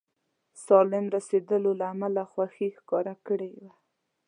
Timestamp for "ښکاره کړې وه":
2.77-3.71